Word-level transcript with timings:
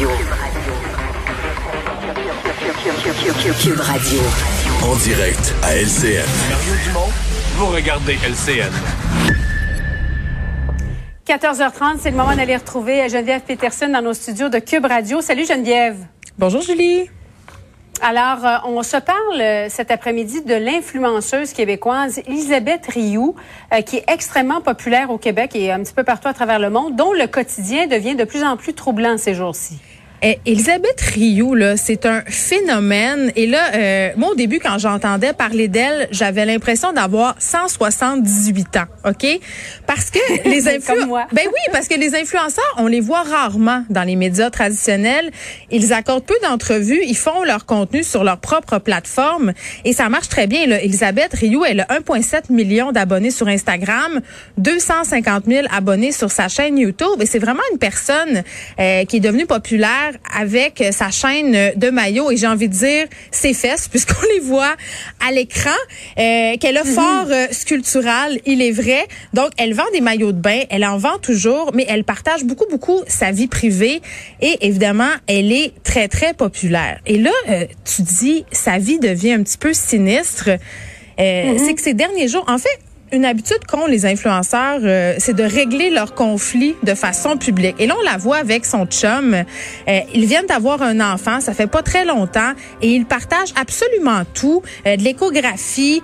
Radio. 0.00 0.16
Cube 3.62 3.80
Radio. 3.80 4.20
En 4.82 4.96
direct 4.96 5.54
à 5.62 5.76
LCN. 5.76 6.24
Mario 6.48 6.72
Dumont, 6.86 7.10
vous 7.56 7.66
regardez 7.66 8.14
LCN. 8.14 8.72
14h30, 11.26 11.98
c'est 12.00 12.12
le 12.12 12.16
moment 12.16 12.34
d'aller 12.34 12.56
retrouver 12.56 13.10
Geneviève 13.10 13.42
Peterson 13.42 13.90
dans 13.90 14.00
nos 14.00 14.14
studios 14.14 14.48
de 14.48 14.58
Cube 14.58 14.86
Radio. 14.86 15.20
Salut 15.20 15.44
Geneviève. 15.44 16.06
Bonjour 16.38 16.62
Julie. 16.62 17.10
Alors, 18.02 18.46
euh, 18.46 18.56
on 18.64 18.82
se 18.82 18.96
parle 18.96 19.40
euh, 19.40 19.68
cet 19.68 19.90
après-midi 19.90 20.42
de 20.42 20.54
l'influenceuse 20.54 21.52
québécoise 21.52 22.22
Elisabeth 22.26 22.86
Rioux, 22.86 23.34
euh, 23.74 23.82
qui 23.82 23.98
est 23.98 24.04
extrêmement 24.08 24.62
populaire 24.62 25.10
au 25.10 25.18
Québec 25.18 25.54
et 25.54 25.70
un 25.70 25.80
petit 25.80 25.92
peu 25.92 26.02
partout 26.02 26.28
à 26.28 26.32
travers 26.32 26.58
le 26.58 26.70
monde, 26.70 26.96
dont 26.96 27.12
le 27.12 27.26
quotidien 27.26 27.86
devient 27.86 28.14
de 28.14 28.24
plus 28.24 28.42
en 28.42 28.56
plus 28.56 28.72
troublant 28.72 29.18
ces 29.18 29.34
jours-ci. 29.34 29.78
Eh, 30.22 30.38
Elisabeth 30.44 31.00
Rioux, 31.14 31.54
là, 31.54 31.78
c'est 31.78 32.04
un 32.04 32.22
phénomène. 32.26 33.32
Et 33.36 33.46
là, 33.46 33.74
euh, 33.74 34.10
moi, 34.16 34.32
au 34.32 34.34
début, 34.34 34.58
quand 34.58 34.78
j'entendais 34.78 35.32
parler 35.32 35.66
d'elle, 35.66 36.08
j'avais 36.10 36.44
l'impression 36.44 36.92
d'avoir 36.92 37.36
178 37.38 38.76
ans, 38.76 38.84
OK? 39.06 39.26
Parce 39.86 40.10
que 40.10 40.18
les 40.48 40.68
influenceurs... 40.68 41.26
Ben 41.32 41.46
oui, 41.46 41.72
parce 41.72 41.88
que 41.88 41.98
les 41.98 42.14
influenceurs, 42.14 42.74
on 42.76 42.86
les 42.86 43.00
voit 43.00 43.22
rarement 43.22 43.84
dans 43.88 44.02
les 44.02 44.14
médias 44.14 44.50
traditionnels. 44.50 45.30
Ils 45.70 45.94
accordent 45.94 46.26
peu 46.26 46.36
d'entrevues. 46.42 47.00
Ils 47.06 47.16
font 47.16 47.42
leur 47.42 47.64
contenu 47.64 48.04
sur 48.04 48.22
leur 48.22 48.40
propre 48.40 48.78
plateforme. 48.78 49.54
Et 49.86 49.94
ça 49.94 50.10
marche 50.10 50.28
très 50.28 50.46
bien. 50.46 50.66
Là. 50.66 50.82
Elisabeth 50.82 51.32
Rioux, 51.32 51.64
elle 51.64 51.80
a 51.80 51.86
1,7 51.98 52.52
million 52.52 52.92
d'abonnés 52.92 53.30
sur 53.30 53.48
Instagram, 53.48 54.20
250 54.58 55.44
000 55.46 55.66
abonnés 55.74 56.12
sur 56.12 56.30
sa 56.30 56.48
chaîne 56.48 56.76
YouTube. 56.76 57.20
Et 57.20 57.26
c'est 57.26 57.38
vraiment 57.38 57.62
une 57.72 57.78
personne 57.78 58.42
euh, 58.78 59.04
qui 59.06 59.16
est 59.16 59.20
devenue 59.20 59.46
populaire 59.46 60.09
avec 60.34 60.82
sa 60.92 61.10
chaîne 61.10 61.72
de 61.76 61.90
maillot 61.90 62.30
et 62.30 62.36
j'ai 62.36 62.46
envie 62.46 62.68
de 62.68 62.74
dire 62.74 63.06
ses 63.30 63.54
fesses 63.54 63.88
puisqu'on 63.90 64.26
les 64.34 64.40
voit 64.40 64.74
à 65.26 65.32
l'écran 65.32 65.70
euh, 66.18 66.56
qu'elle 66.58 66.76
a 66.76 66.84
mhm. 66.84 66.90
fort 66.90 67.26
euh, 67.30 67.46
sculptural, 67.50 68.38
il 68.46 68.62
est 68.62 68.72
vrai. 68.72 69.06
Donc 69.34 69.50
elle 69.58 69.74
vend 69.74 69.84
des 69.92 70.00
maillots 70.00 70.32
de 70.32 70.40
bain, 70.40 70.62
elle 70.70 70.84
en 70.84 70.98
vend 70.98 71.18
toujours 71.18 71.72
mais 71.74 71.86
elle 71.88 72.04
partage 72.04 72.44
beaucoup 72.44 72.66
beaucoup 72.70 73.00
sa 73.06 73.30
vie 73.32 73.48
privée 73.48 74.00
et 74.40 74.56
évidemment, 74.60 75.10
elle 75.26 75.52
est 75.52 75.72
très 75.82 76.08
très 76.08 76.34
populaire. 76.34 77.00
Et 77.06 77.18
là 77.18 77.32
euh, 77.48 77.66
tu 77.84 78.02
dis 78.02 78.44
sa 78.52 78.78
vie 78.78 78.98
devient 78.98 79.32
un 79.32 79.42
petit 79.42 79.58
peu 79.58 79.72
sinistre. 79.72 80.50
Mhm. 81.18 81.58
C'est 81.58 81.74
que 81.74 81.82
ces 81.82 81.92
derniers 81.92 82.28
jours, 82.28 82.46
en 82.48 82.56
fait, 82.56 82.78
une 83.12 83.24
habitude 83.24 83.64
qu'ont 83.66 83.86
les 83.86 84.06
influenceurs, 84.06 84.80
euh, 84.82 85.14
c'est 85.18 85.34
de 85.34 85.42
régler 85.42 85.90
leurs 85.90 86.14
conflits 86.14 86.76
de 86.82 86.94
façon 86.94 87.36
publique. 87.36 87.76
Et 87.78 87.86
là, 87.86 87.94
on 88.00 88.04
la 88.04 88.16
voit 88.16 88.36
avec 88.36 88.64
son 88.64 88.86
chum. 88.86 89.34
Euh, 89.34 90.00
ils 90.14 90.26
viennent 90.26 90.46
d'avoir 90.46 90.82
un 90.82 91.00
enfant, 91.00 91.40
ça 91.40 91.54
fait 91.54 91.66
pas 91.66 91.82
très 91.82 92.04
longtemps, 92.04 92.52
et 92.82 92.88
ils 92.88 93.06
partagent 93.06 93.54
absolument 93.60 94.22
tout, 94.34 94.62
euh, 94.86 94.96
de 94.96 95.02
l'échographie, 95.02 96.02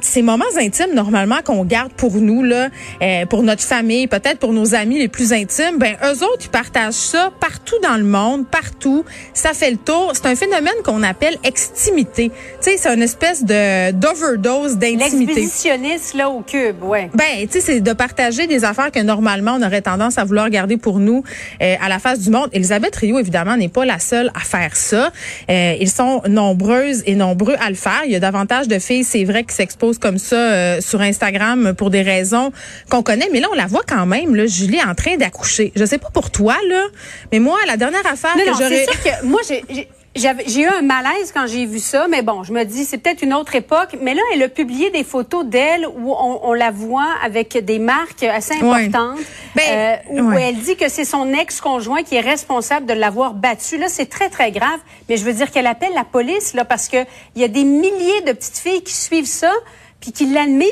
ces 0.00 0.22
moments 0.22 0.44
intimes 0.58 0.94
normalement 0.94 1.40
qu'on 1.44 1.64
garde 1.64 1.92
pour 1.92 2.16
nous 2.16 2.42
là, 2.42 2.68
euh, 3.02 3.26
pour 3.26 3.42
notre 3.42 3.62
famille, 3.62 4.06
peut-être 4.06 4.38
pour 4.38 4.52
nos 4.52 4.74
amis 4.74 4.98
les 4.98 5.08
plus 5.08 5.32
intimes, 5.32 5.78
ben 5.78 5.96
eux 6.04 6.24
autres 6.24 6.42
ils 6.44 6.50
partagent 6.50 6.94
ça 6.94 7.30
partout 7.40 7.76
dans 7.82 7.96
le 7.96 8.04
monde, 8.04 8.46
partout. 8.46 9.04
Ça 9.34 9.52
fait 9.52 9.70
le 9.70 9.76
tour. 9.76 10.12
C'est 10.14 10.26
un 10.26 10.36
phénomène 10.36 10.74
qu'on 10.84 11.02
appelle 11.02 11.36
extimité. 11.44 12.30
Tu 12.30 12.70
sais, 12.70 12.76
c'est 12.76 12.94
une 12.94 13.02
espèce 13.02 13.44
de 13.44 13.92
d'overdose 13.92 14.76
d'intimité. 14.76 15.34
L'exhibitionniste 15.34 16.14
là 16.14 16.28
au 16.30 16.40
cube, 16.40 16.82
ouais. 16.82 17.10
Ben, 17.14 17.46
tu 17.46 17.52
sais, 17.52 17.60
c'est 17.60 17.80
de 17.80 17.92
partager 17.92 18.46
des 18.46 18.64
affaires 18.64 18.90
que 18.90 19.00
normalement 19.00 19.56
on 19.58 19.62
aurait 19.62 19.82
tendance 19.82 20.18
à 20.18 20.24
vouloir 20.24 20.50
garder 20.50 20.76
pour 20.76 20.98
nous 20.98 21.22
euh, 21.62 21.74
à 21.80 21.88
la 21.88 21.98
face 21.98 22.20
du 22.20 22.30
monde. 22.30 22.48
Elisabeth 22.52 22.94
Rio 22.96 23.18
évidemment 23.18 23.56
n'est 23.56 23.68
pas 23.68 23.84
la 23.84 23.98
seule 23.98 24.30
à 24.34 24.40
faire 24.40 24.76
ça. 24.76 25.12
Euh, 25.50 25.76
ils 25.80 25.90
sont 25.90 26.22
nombreuses 26.28 27.02
et 27.06 27.14
nombreux 27.14 27.56
à 27.60 27.68
le 27.68 27.76
faire. 27.76 28.02
Il 28.04 28.12
y 28.12 28.16
a 28.16 28.20
davantage 28.20 28.68
de 28.68 28.78
filles, 28.78 29.04
c'est 29.04 29.24
vrai, 29.24 29.44
qui 29.44 29.54
comme 30.00 30.18
ça 30.18 30.36
euh, 30.36 30.80
sur 30.80 31.00
Instagram 31.00 31.74
pour 31.76 31.90
des 31.90 32.02
raisons 32.02 32.52
qu'on 32.88 33.02
connaît. 33.02 33.28
Mais 33.32 33.40
là, 33.40 33.48
on 33.50 33.56
la 33.56 33.66
voit 33.66 33.82
quand 33.86 34.06
même, 34.06 34.34
là, 34.34 34.46
Julie, 34.46 34.80
en 34.82 34.94
train 34.94 35.16
d'accoucher. 35.16 35.72
Je 35.74 35.84
sais 35.84 35.98
pas 35.98 36.10
pour 36.10 36.30
toi, 36.30 36.56
là, 36.68 36.84
mais 37.32 37.40
moi, 37.40 37.58
la 37.66 37.76
dernière 37.76 38.06
affaire 38.06 38.34
que 38.34 38.52
j'aurais... 38.58 38.86
moi, 39.24 39.40
j'ai 39.46 39.88
j'ai 40.14 40.60
eu 40.60 40.66
un 40.66 40.82
malaise 40.82 41.32
quand 41.32 41.46
j'ai 41.46 41.64
vu 41.64 41.78
ça, 41.78 42.06
mais 42.08 42.20
bon, 42.20 42.42
je 42.42 42.52
me 42.52 42.64
dis 42.64 42.84
c'est 42.84 42.98
peut-être 42.98 43.22
une 43.22 43.32
autre 43.32 43.54
époque. 43.54 43.96
Mais 44.02 44.12
là, 44.14 44.20
elle 44.34 44.42
a 44.42 44.48
publié 44.48 44.90
des 44.90 45.04
photos 45.04 45.46
d'elle 45.46 45.86
où 45.86 46.12
on, 46.12 46.52
la 46.52 46.70
voit 46.70 47.08
avec 47.22 47.56
des 47.64 47.78
marques 47.78 48.22
assez 48.22 48.54
importantes, 48.54 49.18
ben, 49.56 49.62
euh, 49.70 49.96
où 50.10 50.32
elle 50.32 50.56
dit 50.56 50.76
que 50.76 50.90
c'est 50.90 51.06
son 51.06 51.32
ex-conjoint 51.32 52.02
qui 52.02 52.16
est 52.16 52.20
responsable 52.20 52.84
de 52.84 52.92
l'avoir 52.92 53.32
battue. 53.32 53.78
Là, 53.78 53.86
c'est 53.88 54.06
très 54.06 54.28
très 54.28 54.52
grave. 54.52 54.80
Mais 55.08 55.16
je 55.16 55.24
veux 55.24 55.32
dire 55.32 55.50
qu'elle 55.50 55.66
appelle 55.66 55.94
la 55.94 56.04
police 56.04 56.52
là 56.52 56.66
parce 56.66 56.88
que 56.88 56.98
il 57.34 57.40
y 57.40 57.44
a 57.44 57.48
des 57.48 57.64
milliers 57.64 58.20
de 58.26 58.32
petites 58.32 58.58
filles 58.58 58.82
qui 58.82 58.94
suivent 58.94 59.24
ça 59.24 59.52
puis 60.02 60.10
qui 60.10 60.26
l'admirent. 60.26 60.68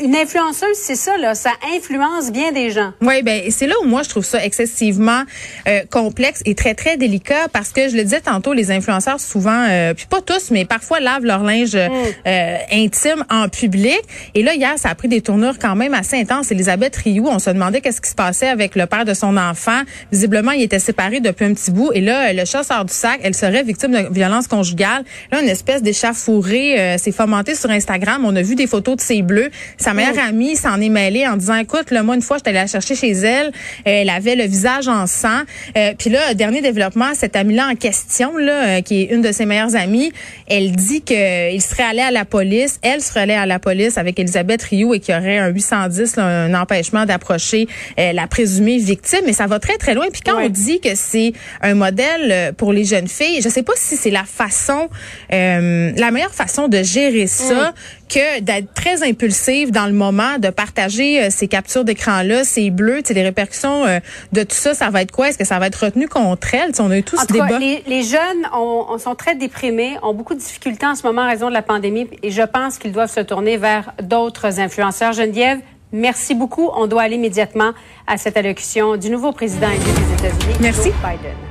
Une 0.00 0.14
influenceuse, 0.14 0.76
c'est 0.76 0.94
ça, 0.94 1.16
là, 1.16 1.34
ça 1.34 1.50
influence 1.74 2.30
bien 2.30 2.52
des 2.52 2.70
gens. 2.70 2.92
Oui, 3.00 3.22
ben 3.22 3.40
c'est 3.50 3.66
là 3.66 3.74
où 3.82 3.86
moi 3.86 4.02
je 4.02 4.10
trouve 4.10 4.24
ça 4.24 4.44
excessivement 4.44 5.22
euh, 5.66 5.80
complexe 5.90 6.42
et 6.44 6.54
très 6.54 6.74
très 6.74 6.98
délicat 6.98 7.48
parce 7.52 7.70
que 7.70 7.88
je 7.88 7.96
le 7.96 8.02
disais 8.04 8.20
tantôt, 8.20 8.52
les 8.52 8.70
influenceurs 8.70 9.18
souvent, 9.18 9.66
euh, 9.68 9.94
puis 9.94 10.06
pas 10.08 10.20
tous, 10.20 10.50
mais 10.50 10.66
parfois 10.66 11.00
lavent 11.00 11.24
leur 11.24 11.42
linge 11.42 11.74
mm. 11.74 11.90
euh, 12.26 12.56
intime 12.70 13.24
en 13.30 13.48
public. 13.48 14.00
Et 14.34 14.42
là 14.42 14.54
hier, 14.54 14.74
ça 14.76 14.90
a 14.90 14.94
pris 14.94 15.08
des 15.08 15.22
tournures 15.22 15.58
quand 15.58 15.74
même 15.74 15.94
assez 15.94 16.20
intenses. 16.20 16.52
Elisabeth 16.52 16.94
Rioux, 16.96 17.28
on 17.28 17.38
se 17.38 17.48
demandait 17.48 17.80
qu'est-ce 17.80 18.02
qui 18.02 18.10
se 18.10 18.14
passait 18.14 18.48
avec 18.48 18.76
le 18.76 18.84
père 18.84 19.06
de 19.06 19.14
son 19.14 19.38
enfant. 19.38 19.80
Visiblement, 20.12 20.52
il 20.52 20.62
était 20.62 20.78
séparé 20.78 21.20
depuis 21.20 21.46
un 21.46 21.54
petit 21.54 21.70
bout. 21.70 21.92
Et 21.94 22.02
là, 22.02 22.34
le 22.34 22.44
chat 22.44 22.62
sort 22.62 22.84
du 22.84 22.92
sac. 22.92 23.20
Elle 23.22 23.34
serait 23.34 23.62
victime 23.62 23.92
de 23.92 24.12
violence 24.12 24.48
conjugale. 24.48 25.04
Là, 25.32 25.40
une 25.40 25.48
espèce 25.48 25.82
d'échafourée 25.82 26.98
s'est 26.98 27.12
fomentée 27.12 27.54
sur 27.54 27.70
Instagram. 27.70 28.24
On 28.26 28.36
a 28.36 28.42
vu 28.42 28.49
vu 28.50 28.56
des 28.56 28.66
photos 28.66 28.96
de 28.96 29.00
ses 29.00 29.22
bleus. 29.22 29.50
Sa 29.78 29.94
meilleure 29.94 30.18
amie 30.18 30.56
s'en 30.56 30.80
est 30.80 30.88
mêlée 30.88 31.26
en 31.26 31.36
disant, 31.36 31.56
écoute, 31.56 31.90
là, 31.90 32.02
moi, 32.02 32.16
une 32.16 32.22
fois, 32.22 32.38
je 32.38 32.48
allée 32.48 32.58
la 32.58 32.66
chercher 32.66 32.94
chez 32.94 33.12
elle. 33.12 33.46
Euh, 33.46 33.50
elle 33.84 34.10
avait 34.10 34.34
le 34.34 34.44
visage 34.44 34.88
en 34.88 35.06
sang. 35.06 35.40
Euh, 35.76 35.92
puis 35.96 36.10
là, 36.10 36.34
dernier 36.34 36.60
développement, 36.60 37.14
cette 37.14 37.36
amie-là 37.36 37.68
en 37.68 37.74
question, 37.76 38.36
là, 38.36 38.78
euh, 38.78 38.80
qui 38.82 39.02
est 39.02 39.04
une 39.04 39.22
de 39.22 39.32
ses 39.32 39.46
meilleures 39.46 39.76
amies, 39.76 40.12
elle 40.48 40.72
dit 40.72 41.02
qu'il 41.02 41.62
serait 41.62 41.84
allé 41.84 42.00
à 42.00 42.10
la 42.10 42.24
police. 42.24 42.78
Elle 42.82 43.00
serait 43.00 43.20
allée 43.20 43.34
à 43.34 43.46
la 43.46 43.58
police 43.58 43.98
avec 43.98 44.18
Elisabeth 44.18 44.62
Rioux 44.62 44.94
et 44.94 45.00
qu'il 45.00 45.14
y 45.14 45.18
aurait 45.18 45.38
un 45.38 45.48
810, 45.48 46.18
un 46.18 46.54
empêchement 46.54 47.06
d'approcher 47.06 47.68
la 47.96 48.26
présumée 48.26 48.78
victime. 48.78 49.20
Mais 49.26 49.32
ça 49.32 49.46
va 49.46 49.58
très, 49.58 49.76
très 49.76 49.94
loin. 49.94 50.06
Puis 50.12 50.22
quand 50.24 50.42
on 50.42 50.48
dit 50.48 50.80
que 50.80 50.94
c'est 50.94 51.32
un 51.62 51.74
modèle 51.74 52.54
pour 52.56 52.72
les 52.72 52.84
jeunes 52.84 53.08
filles, 53.08 53.40
je 53.42 53.48
sais 53.48 53.62
pas 53.62 53.72
si 53.76 53.96
c'est 53.96 54.10
la 54.10 54.24
façon, 54.24 54.88
la 55.30 56.10
meilleure 56.10 56.34
façon 56.34 56.68
de 56.68 56.82
gérer 56.82 57.26
ça 57.26 57.74
que 58.10 58.40
d'être 58.40 58.74
très 58.74 59.02
impulsive 59.02 59.70
dans 59.70 59.86
le 59.86 59.92
moment, 59.92 60.38
de 60.38 60.50
partager 60.50 61.22
euh, 61.22 61.28
ces 61.30 61.48
captures 61.48 61.84
d'écran-là, 61.84 62.44
ces 62.44 62.70
bleus, 62.70 63.02
les 63.08 63.22
répercussions 63.22 63.86
euh, 63.86 64.00
de 64.32 64.42
tout 64.42 64.56
ça, 64.56 64.74
ça 64.74 64.90
va 64.90 65.02
être 65.02 65.12
quoi? 65.12 65.28
Est-ce 65.28 65.38
que 65.38 65.46
ça 65.46 65.58
va 65.58 65.68
être 65.68 65.84
retenu 65.84 66.08
contre 66.08 66.54
elles? 66.54 66.72
on 66.80 66.90
a 66.90 66.98
eu 66.98 67.02
tous 67.02 67.18
en 67.18 67.24
débat. 67.24 67.58
les, 67.58 67.82
les, 67.86 68.02
jeunes 68.02 68.46
ont, 68.52 68.98
sont 68.98 69.14
très 69.14 69.34
déprimés, 69.34 69.96
ont 70.02 70.14
beaucoup 70.14 70.34
de 70.34 70.40
difficultés 70.40 70.86
en 70.86 70.94
ce 70.94 71.06
moment 71.06 71.22
en 71.22 71.28
raison 71.28 71.48
de 71.48 71.54
la 71.54 71.62
pandémie 71.62 72.08
et 72.22 72.30
je 72.30 72.42
pense 72.42 72.78
qu'ils 72.78 72.92
doivent 72.92 73.12
se 73.12 73.20
tourner 73.20 73.56
vers 73.56 73.92
d'autres 74.02 74.60
influenceurs. 74.60 75.12
Geneviève, 75.12 75.60
merci 75.92 76.34
beaucoup. 76.34 76.68
On 76.74 76.86
doit 76.86 77.02
aller 77.02 77.16
immédiatement 77.16 77.72
à 78.06 78.16
cette 78.16 78.36
allocution 78.36 78.96
du 78.96 79.10
nouveau 79.10 79.32
président 79.32 79.68
des 79.68 80.26
États-Unis, 80.26 80.72
Joe 80.72 80.94
Biden. 81.02 81.49